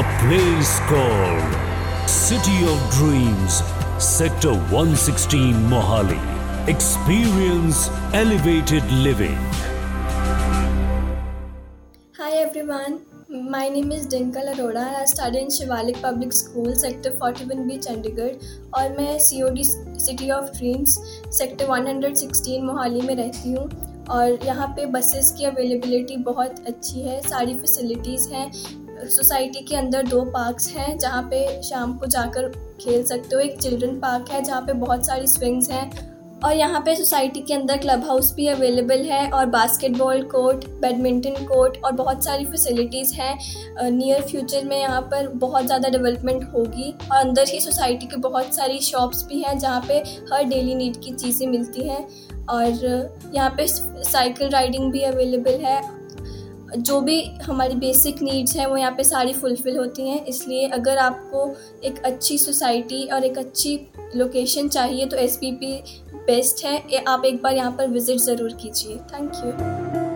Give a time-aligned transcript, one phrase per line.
[0.00, 1.54] A place called
[2.08, 3.56] City of Dreams,
[3.98, 6.20] Sector 116 Mohali.
[6.68, 9.36] Experience elevated living.
[12.14, 13.02] Hi everyone,
[13.50, 18.34] my name is Dinkle Arora and I study in Shivalik Public School, Sector 41B, Chandigarh
[18.78, 20.98] और मैं C O D city of dreams
[21.38, 23.68] sector 116 Mohali में रहती हूँ
[24.10, 28.50] और यहाँ पे buses की availability बहुत अच्छी है सारी फैसिलिटीज़ हैं
[29.06, 32.48] सोसाइटी के अंदर दो पार्क्स हैं, जहाँ पे शाम को जाकर
[32.80, 36.08] खेल सकते हो। एक चिल्ड्रन पार्क है, जहाँ पे बहुत सारी स्विंग्स हैं।
[36.40, 41.44] और यहाँ पे सोसाइटी के अंदर क्लब हाउस भी अवेलेबल है और बास्केटबॉल कोर्ट, बैडमिंटन
[41.46, 46.90] कोर्ट और बहुत सारी फैसिलिटीज़ हैं। नियर फ्यूचर में यहाँ पर बहुत ज़्यादा डेवलपमेंट होगी
[47.02, 50.96] और अंदर ही सोसाइटी के बहुत सारी शॉप्स भी हैं, जहाँ पे हर डेली नीड
[50.96, 52.06] की चीज़ें मिलती हैं।
[52.48, 55.80] और यहाँ पे साइकिल राइडिंग भी अवेलेबल है
[56.72, 60.98] जो भी हमारी बेसिक नीड्स हैं, वो यहाँ पे सारी फुलफ़िल होती हैं। इसलिए अगर
[60.98, 61.48] आपको
[61.84, 63.78] एक अच्छी सोसाइटी और एक अच्छी
[64.16, 65.72] लोकेशन चाहिए तो एसपीपी
[66.16, 70.09] बेस्ट है। आप एक बार यहाँ पर विज़िट ज़रूर कीजिए। Thank you